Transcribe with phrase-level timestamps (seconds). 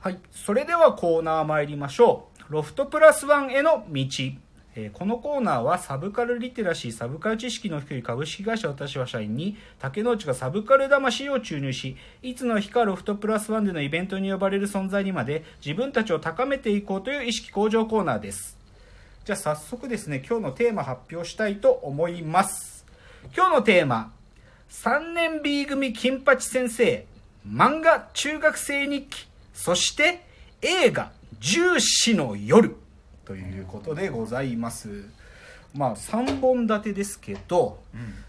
[0.00, 0.20] はい。
[0.30, 2.52] それではコーナー参りましょう。
[2.52, 4.04] ロフトプラスワンへの道。
[4.76, 18.56] えーこのコーナーはサブカルリテラシー、サブカル知識の低い株式会社私は社員に竹之内がサブカル魂を注入し、いつの日かロフトプラスワンでのイベントに呼ばれる存在にまで自分たちを高めていこうという意識向上コーナーです。
[19.24, 22.86] じゃあ早速ですね、今日のテーマ発表したいと思います。
[23.36, 24.12] 今日のテーマ、
[24.70, 27.04] 3年 B 組金八先生、
[27.44, 29.27] 漫画中学生日記、
[29.58, 30.22] そして
[30.62, 32.76] 映画重視の夜。
[33.24, 35.04] ということでございます。
[35.74, 37.80] まあ3本立てですけど、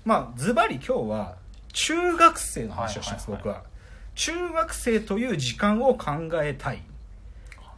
[0.04, 1.36] まあズバリ今日は
[1.72, 3.56] 中学生の話をします、はいはいはい。
[3.56, 3.70] 僕は。
[4.16, 6.12] 中学生という時間を考
[6.44, 6.82] えたい。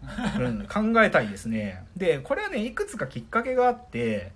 [0.39, 1.83] うん、考えたいですね。
[1.97, 4.31] でこれはねいくつかきっかけがあって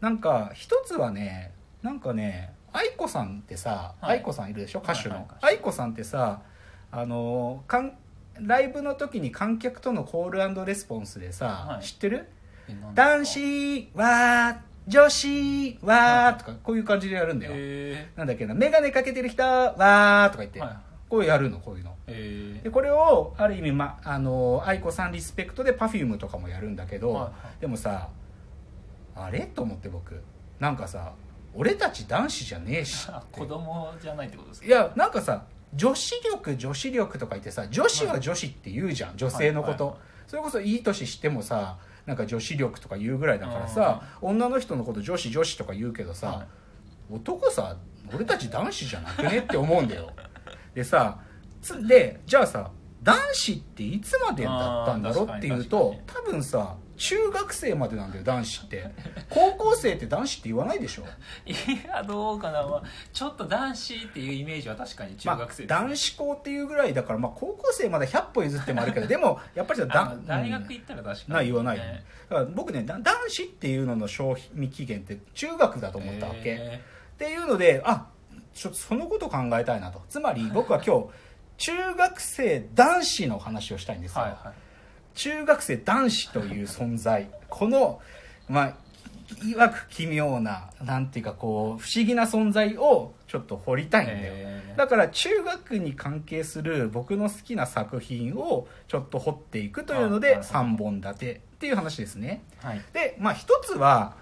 [0.00, 1.52] なんか一つはね
[1.82, 4.18] なんかね愛子さんってさ、はい。
[4.18, 4.80] 愛子さんいるでしょ？
[4.80, 6.40] 歌手の、はいはい愛子さんってさ
[6.90, 7.92] あのかん
[8.40, 11.84] ライブの時に観客とのコールレスポンスでさ、はい。
[11.84, 12.28] 知ってる？
[12.94, 20.76] 男子は女子はとかこういう感じでやるんだよ、えなんだっけな眼鏡かけてる人はとか言って、ーはい。
[21.08, 21.94] こうやるのこういうの。
[22.08, 27.60] えでこれをある意味、ま、あの愛子さんリスペクトで Perfume とかもやるんだけど、はいはい。
[27.60, 28.08] でもさ
[29.14, 29.40] あれ？
[29.40, 30.20] と思って僕。
[30.58, 31.12] なんかさ
[31.54, 33.26] 俺たち男子じゃねえしー、って。
[33.40, 34.66] 子供じゃないってことですか？
[34.66, 35.44] いやなんかさ
[35.76, 40.00] 女子力女子力とか言ってさ女子は女子って言うじゃん、女性のこと、はいはい。
[40.00, 46.42] はいそれこそいい年してもさなんか女子力とか言うぐらいだからさ、女の人のこと女子女子とか言うけどさ、は
[47.10, 47.14] い。
[47.14, 47.76] 男さ
[48.14, 50.12] 俺たち男子じゃなくねって思うんだよ。
[50.74, 51.18] でさ
[51.62, 52.70] つでじゃあさ
[53.02, 58.90] 男子っていつまでだったんだろうっていうと多分さ中学生までなんだよ男子って。
[59.30, 61.04] 高校生って男子って言わないでしょ。
[61.44, 61.54] い
[61.86, 76.80] やどうかな、まあ、ちょっと男子っていうイメージは確かに中学生です、まあ、男子校っていうぐらいだから、まあ、高校生まで100歩譲ってもあるけどでもやっぱりさあだの大学行ったら確かに、ない言わない、ねだから僕ねだ男子っていうのの賞味期限って中学だと思ったわけ、え。
[77.14, 78.08] っていうのであ
[78.52, 80.02] ちょっとそのこと考えたいなと。
[80.08, 81.06] つまり僕は今日
[81.58, 84.65] 中学生男子の話をしたいんですよ、ーはいはい
[85.16, 87.28] 中学生男子という存在。
[87.48, 88.00] この
[88.48, 88.74] まあ
[89.44, 94.78] いわく奇妙ななんていうかこう不思議な存在をちょっと掘りたいんだよ、えー。
[94.78, 100.58] だから中学に関係する僕の好きな作品をちょっと掘っていくというのであなるほど。
[100.60, 102.42] 3本立てっていう話ですね。
[102.62, 102.80] はい。
[102.92, 104.14] でまあ一つは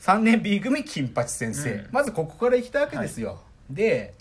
[0.00, 1.88] 3年 B 組金八先生、うん。
[1.90, 3.40] まずここから行きたわけですよ、
[3.70, 4.14] で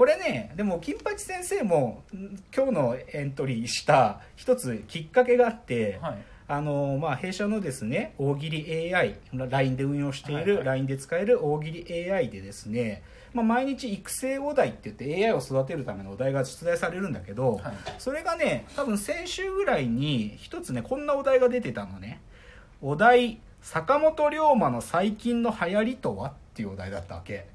[0.00, 6.18] これねでも金八先生もん今日のエントリーした一つきっかけがあって、はい。
[6.48, 10.64] あのまあ、弊社のですね大喜利 AI LINE で運用しているはいはい。
[10.64, 13.02] LINE で使える大喜利 AI でですね、
[13.34, 17.74] まあ、毎日育成お題って言って AI を育てるためのお題が出題されるんだけど、はい。
[17.98, 22.22] それがね多分先週ぐらいに一つねこんなお題が出てたのね。
[22.80, 27.46] お題坂本龍馬の最近の流行りとはっていうお題だったわけ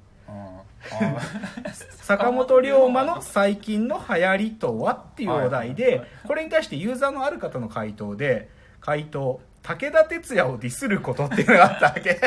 [2.02, 5.75] 坂本龍馬の最近の流行りとはっていうお題はい。
[5.75, 8.50] でこれに対してユーザーのある方の回答で
[8.80, 12.22] 回答武田鉄矢をディスることっていうのがあったわけ。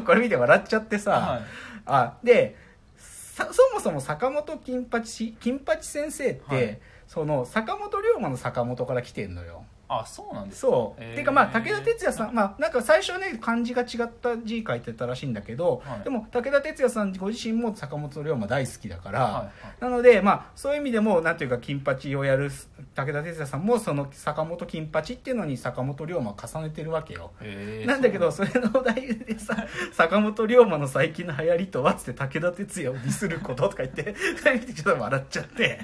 [0.06, 1.42] これ見て笑っちゃってさ、はい。
[1.86, 2.56] あで
[2.96, 6.78] さそもそも坂本金八金八先生って、はい。
[7.06, 10.68] その坂本龍馬の坂本から来てんのよあそうなんですか？
[10.68, 11.14] そう、へー。
[11.14, 16.04] ていうかまあ武田鉄矢さん、まあ、なんか最初はね漢字が違った字書いてたらしいんだけど、はい。
[16.04, 19.50] でも武田鉄矢さんご自身も坂本龍馬大好きだから、はいはい。
[19.80, 22.50] なので、まあ、そういう意味でもなんていうか金八をやる
[22.94, 27.32] 武田鉄矢さんもその坂本金八っていうのに坂本龍馬を重ねてるわけよ。
[27.40, 27.86] へー。
[27.86, 34.14] なんだけどそれのお題でさ坂本龍馬の最近の流行りとはっつって武田鉄矢をディスることとか言って
[34.74, 35.78] ちょっと笑っちゃって。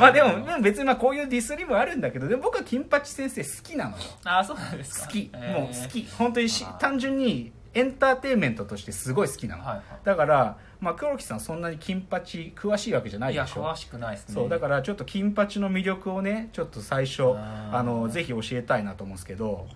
[0.00, 4.02] まあでもでも別にまあこういうディスりもあるんだけどでも僕は金八先生好きなのよ。
[4.24, 5.06] あそうなんですか。
[5.06, 6.06] 好き、もう好き。
[6.18, 9.84] 本当にし単純にエンターテインメントとしてすごい好きなの、はいはい。
[10.02, 13.64] だから、まあ、黒木さんそんなに金八詳しいわけじゃないでしょ。
[13.64, 14.34] 詳しくないですね。
[14.34, 19.66] そうだからちょっと金八の魅力をねちょっと最初あのぜひ教えたいなと思うんですけど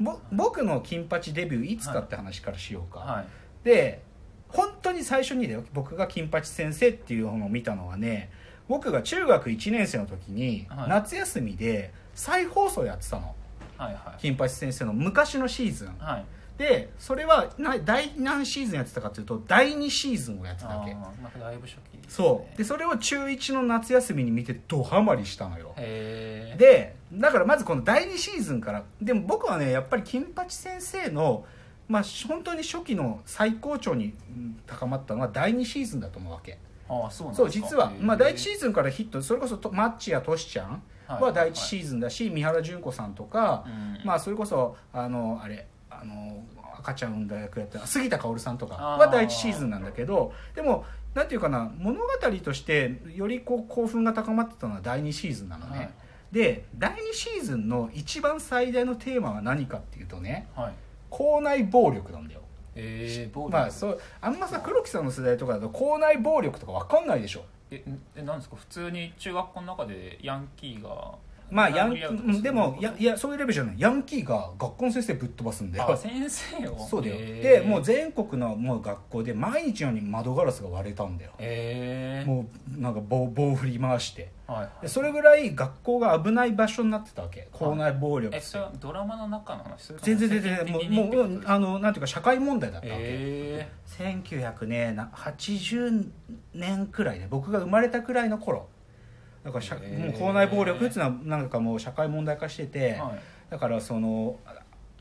[0.00, 3.26] ぼ僕の金八デビューいつかって話からしようか、はい。
[3.64, 4.02] で
[4.48, 5.64] 本当に最初にだよ。
[5.72, 8.30] 僕が金八先生っていうのを見たのはね
[8.72, 10.88] 僕が中学1年生の時にはい。
[10.88, 13.34] 夏休みで再放送やってたの。
[13.76, 14.20] はいはい。
[14.20, 15.92] 金八先生の昔のシーズン。
[15.98, 16.24] はい。
[16.56, 20.92] でそれはな第何シーズンやってたかというと第2シーズンをやってたわけ。
[20.92, 22.04] あーなんかだいぶ初期ですね。
[22.08, 22.56] そう。
[22.56, 25.74] でそれを中1の夏休みに見てドハマりしたのよ。
[25.76, 31.44] へえでだからまずこの第2シーズンからでも僕はねやっぱり金八先生の
[31.88, 36.58] まあ本当に初期の最高潮にうん高まったのは第2シーズンだと思うわけ
[36.88, 41.22] ああそうなんそう実は、まあ、第一シーズンからヒットそれこそとマッチやトシちゃんはい。
[41.22, 44.06] は第一シーズンだし、三原純子さんとか、うん。
[44.06, 46.42] まあ、それこそあのあれあの
[46.78, 50.84] 赤ちゃん産んだ役やった杉田薫さんとかは第一シーズンなんだけどでも
[51.14, 52.08] なんていうかな物語
[52.42, 55.90] としてよりこう興奮が高まってたのは第2シーズンなのね、はい。
[56.32, 60.72] で第2シーズンの一番最大のテーマは何かっていうとねはい。
[61.10, 62.41] 校内暴力なんだよ
[62.74, 63.52] えー、暴力。
[63.52, 67.44] まあそうあんまさ黒木さんの世代とかだと校内暴力とか分かんないでしょ。
[67.70, 67.82] え
[68.16, 68.56] えなんですか？
[68.56, 71.12] 普通に中学校の中でヤンキーが
[71.50, 73.74] まあヤン殴り合うとかうんでもやいやそういうレベルじゃない。
[73.78, 76.78] ヤンキーが学校の先生ぶっ飛ばすんだよあ先生を？
[76.86, 77.62] そうだよ、えー。
[77.62, 82.46] でもう全国のもう学校で毎日のように窓ガラスが割れたんだよ、えー、も
[82.78, 87.48] うなんか棒棒振り回してはいでそれぐらい学校が危ない場所になってたわけ。
[87.52, 96.08] 校内暴力ってえそれはドラマの中の話全然全然もうもうあのなんていうか社会問題だったわけ、え1900ねな80
[96.54, 98.68] 年くらいで僕が生まれたくらいの頃。
[99.44, 99.98] だから社、へー。
[99.98, 103.18] もう校内暴力っていうのはなんかもう社会問題化してて、ー、はい。
[103.50, 104.38] だからその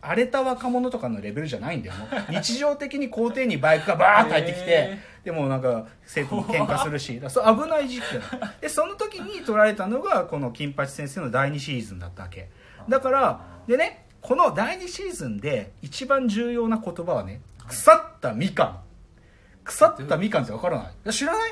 [0.01, 1.95] 荒れた若者とかのレベルじゃないんだよ。
[2.29, 8.01] 日常的に校庭にバイクがバーッと入ってきて へでもなんか生徒も喧嘩するしそう危ない時期
[8.39, 12.49] だでその時に撮られたのがこの金八先生の第2シーズンだったわけ。
[12.89, 18.79] だからでねこの第2シーズンで一番重要な言葉はね腐ったみかん。
[19.63, 21.13] 腐ったみかんってわからない？
[21.13, 21.51] 知らない？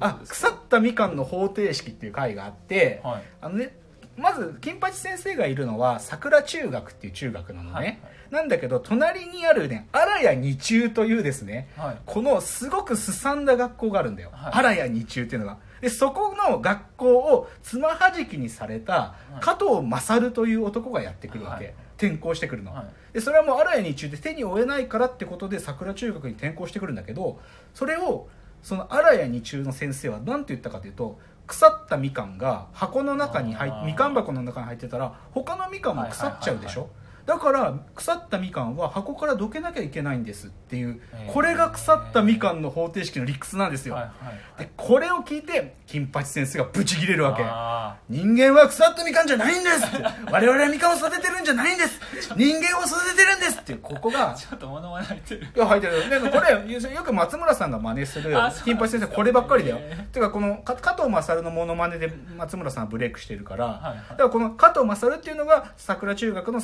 [0.00, 3.22] あ腐ったみかんの方程式っていう回があって、はい。
[3.40, 3.76] あのね
[4.16, 7.98] まず金八先生がいるのは桜中学っていう中学なのね、はいはい。
[8.30, 11.96] なんだけど隣にあるね荒谷二中というですねはい。
[12.04, 14.52] このすごくすさんだ学校があるんだよ、はい。
[14.52, 15.58] 荒谷二中っていうのが。
[15.80, 19.40] でそこの学校をつまはじきにされたい。
[19.40, 21.74] 加藤勝という男がやってくるわけ、はい。
[21.96, 23.14] 転校してくるの、はい。
[23.14, 27.40] でそれはもう荒谷二中で手に負えないからってことで桜中学に転校してくるんだけど
[27.74, 28.28] それを
[28.62, 36.90] その荒谷二中の先生は何て言ったかというと腐ったみかんが箱の中に入みかん箱の中に入ってたら他のみかんも腐っちゃうでしょ、はい
[37.26, 44.12] だから腐ったみかんは箱からどけなきゃいけないんですっていうこれが腐ったみかんの方程式の理屈なんですよ、はいはい
[44.58, 47.42] でこれを聞いて金八先生がブチギレるわけ。
[47.44, 50.02] あ人間は腐ったみかんじゃないんですって。
[50.30, 52.00] 我々はみかんを育ててるんじゃないんです。
[52.36, 53.72] 人間を育ててるんですって。
[53.72, 54.34] いうここが。
[54.34, 55.46] ーちょっと物まね入ってる。
[55.54, 56.08] いや入ってる。
[56.08, 58.34] でもこれよく松村さんが真似する
[58.64, 59.76] 金八先生こればっかりだよ。
[59.80, 60.14] へー。
[60.14, 63.96] てかこのか加藤勝のモノマネで松村さんはブレイクしてるから、はいはい。
[64.10, 66.60] だからこの加藤勝っていうのが桜中学の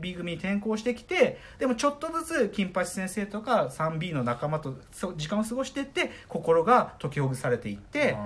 [0.00, 4.74] B 組に転校してきてでもちょっとずつ金八先生とか 3B の仲間と
[5.16, 8.16] 時間を過ごしていって心が解きほぐされていって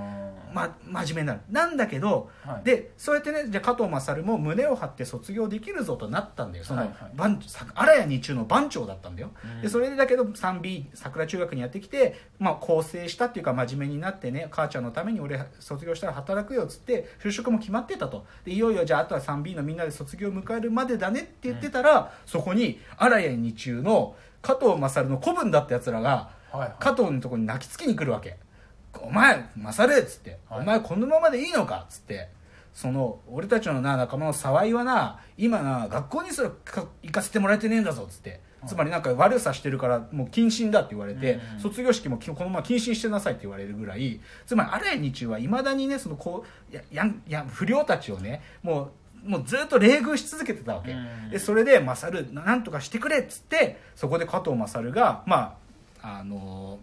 [0.55, 1.41] ま、真面目になる。
[1.51, 2.65] なんだけど、はい。
[2.65, 6.65] でそうやってねじゃあ加藤勝も胸を張って卒業できるぞとなったんだよ。
[6.65, 7.11] その、はいはい。
[7.17, 9.62] 番さ荒谷二中の番長だったんだよ、うん。
[9.62, 18.25] でそれでだけど 3B 桜中学にやってきて、まあ、構成したっていうか真面目になってね母ちゃんのために俺卒業したら働くよっつって就職も決まってたと。
[18.45, 26.73] でいよいよじゃああとは 3B のみんなで卒業を迎えるまでだねって言ってたら、そこに荒谷二中の加藤勝の子分だったやつらがはいはい。
[26.79, 28.37] 加藤のところに泣きつきに来るわけ
[29.02, 30.61] 「お前勝る」っつって「はい。
[30.61, 32.29] お前このままでいいのか」っつって。
[32.75, 38.69] その俺たちのな仲間の沢井はな今な学校にすらか行かせてもらえてねえんだぞっつって、はい。
[38.69, 48.91] つまりなんか悪さしてるからもう謹慎だって言われて、うん卒業式もきこのまま謹慎してなさいって言われるぐらいつまり荒井日中はいまだにねそのこうややんや不良たちをねも
[49.25, 55.56] うもうずっと冷遇し続けてたわけ、うんでそれで勝ななんとかしてくれっつってそこで加藤勝がま
[56.03, 56.81] ああの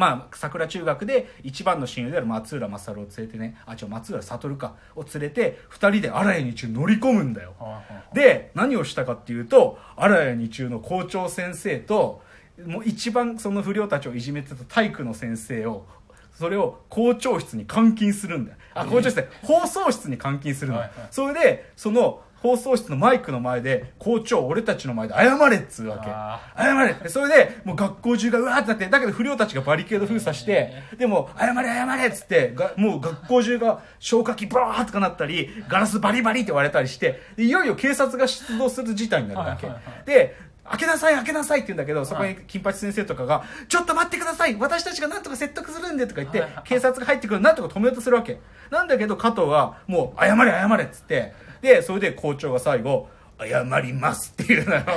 [0.00, 7.52] まあ、桜中学で一番の親友である松浦勝を連れてねあ違う松浦悟かを連れて二人で荒谷日中乗り込むんだよ。
[8.14, 12.22] で何をしたかっていうと荒谷日中の校長先生と
[12.64, 15.84] もう一番その不良たちをいじめてた体育の先生を
[16.32, 18.56] それを校長室に監禁するんだよ。
[18.72, 26.10] あ校長室で放送室に監禁するんだよそれでその放送室のマイクの前で校長俺たちの前で謝れっつうわけ。
[26.10, 26.94] あ謝れ。
[26.94, 39.68] でそれでもう学校中がうわーってなってだけど不良たちがバリケード封鎖してでも謝れ謝れっつってがもう学校中が消火器バーッとかなったりガラスバリバリって割れたりしてでいよいよ警察が出動する事態になるわけ、
[40.06, 42.38] で開けなさい開けなさいって言うんだけどそこにはい。
[42.46, 48.38] 金八先生とかが「ちょっと待ってください私たちがなんとか説得するんで」とか言って警察が入ってくるなんとか止めようとするわけ。
[48.70, 53.08] なんだけど加藤はもう「謝れ謝れ」っつってでそれで校長が最後
[53.42, 54.92] 謝りますっていうのよ そ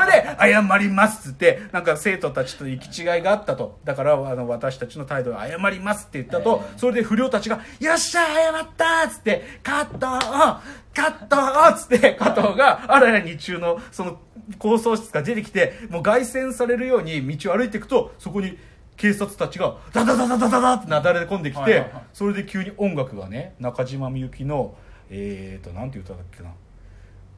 [0.00, 10.60] れで謝りますっつってなんか生徒たちと行き違いがあったとだからあの私たちの態度は謝りますって言ったとえーそれで不良たちが「よっしゃ謝った!」っつって「カットカ
[10.94, 11.36] ット!」
[11.74, 14.18] っつって加藤が荒谷日中のその
[14.58, 18.58] 構想室から出てきてもう凱旋されるように道を歩いていくとそこに
[18.98, 24.74] 警察たちがダダダダダダダってなだれ込んできて、それで急に音楽がね中島みゆきの
[25.14, 26.50] えーとなんて歌だっけな。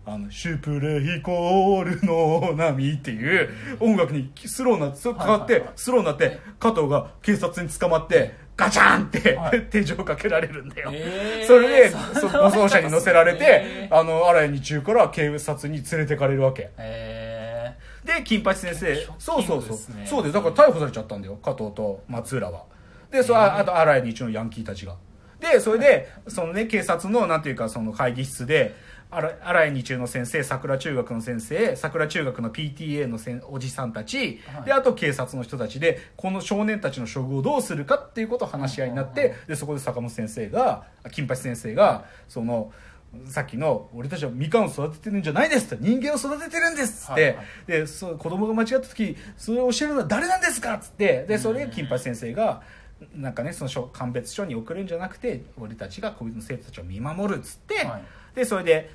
[0.07, 3.49] あのシュプレヒコールの波っていう
[3.81, 5.77] 音楽にスローなそれかかって、はいはいはい。
[5.77, 9.63] スローになって加藤が警察に捕まってガチャンって、はい。
[9.73, 11.47] 手錠かけられるんだよ、えー。
[11.47, 16.71] それでそんなそ護送車に乗せられてえーあの荒井日中から警察に連れてかれるわけ。
[16.79, 22.65] えで金八先生ショッそうそうそう、ですねそうでだから逮捕されちゃったんだよ加藤と松浦は。
[23.11, 24.95] でそああと荒井日中のヤンキーたちが
[25.53, 28.75] でそれでそのね警察のなんていうかその会議室で
[29.11, 34.65] 荒井荒井日中の先生桜中学の先生桜中学の PTA のせんおじさんたち、はい。
[34.65, 42.73] であと警察の人たちでこの少年たちの処遇をどうするかっていうことを話し合いになって、でそこで坂本先生が金八先生がその
[43.27, 47.47] さっきの「俺たちはみかんを育ててるんじゃないです」って人間を育ててるんです」って、はいはい。
[47.67, 52.63] でそう子供が間違った時それを教えるのは誰なんですかっつってでそれで金八先生が
[53.15, 58.03] なんかねその書鑑別書に送るんじゃなくて俺たちがこういう生徒たちを見守るっつって、はい。
[58.35, 58.91] でそれで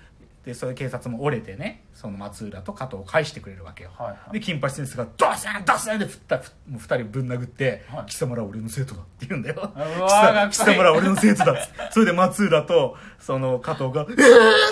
[0.46, 4.34] でそれで警察も折れてねその松浦と加藤を返してくれるわけよ、はいはい。
[4.34, 8.06] で金八先生が「ドスンドスン!」で振ったふもう二人ぶん殴って「はい。
[8.06, 9.56] 貴様らは俺の生徒だ」って言うんだよ。
[10.50, 14.16] 貴様らは俺の生徒だそれで松浦とその加藤が「えー!」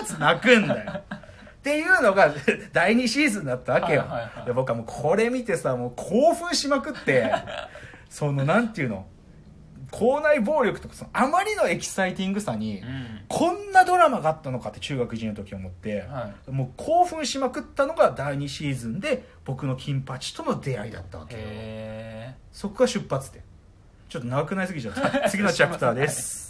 [0.03, 0.91] っつって泣くんだよ。
[1.57, 2.33] っていうのが
[2.71, 4.45] 第2シーズンだったわけよ、はいはいはい。
[4.45, 7.29] で僕はもうこれ見てさもう興奮しまくって
[8.09, 9.05] そのなんていうの？
[9.91, 13.21] 校内暴力とかそのあまりのエキサイティングさに、うん。
[13.27, 21.41] こんなドラマがあったのかって中学1年の時思って、はもう興奮しまくったのが第2シーズンで僕の金八との出会いだったわけよ。
[22.51, 23.41] そこが出発点。
[24.09, 25.29] ちょっと長くなりすぎちゃった。
[25.29, 26.46] 次のチャプターです